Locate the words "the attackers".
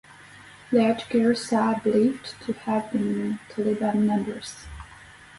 0.71-1.53